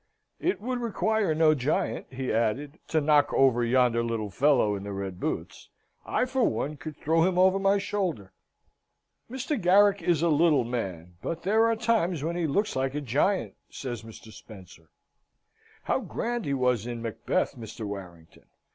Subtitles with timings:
[0.39, 4.91] "It would require no giant," he added, "to knock over yonder little fellow in the
[4.93, 5.69] red boots.
[6.07, 8.33] I, for one, could throw him over my shoulder."
[9.29, 9.61] "Mr.
[9.61, 11.17] Garrick is a little man.
[11.21, 14.33] But there are times when he looks a giant," says Mr.
[14.33, 14.89] Spencer.
[15.83, 17.85] "How grand he was in Macbeth, Mr.
[17.85, 18.47] Warrington!